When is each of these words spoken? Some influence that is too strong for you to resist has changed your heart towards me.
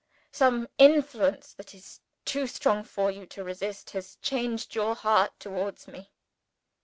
Some 0.31 0.67
influence 0.79 1.53
that 1.53 1.75
is 1.75 1.99
too 2.25 2.47
strong 2.47 2.83
for 2.83 3.11
you 3.11 3.27
to 3.27 3.43
resist 3.43 3.91
has 3.91 4.15
changed 4.23 4.73
your 4.73 4.95
heart 4.95 5.39
towards 5.39 5.87
me. 5.87 6.09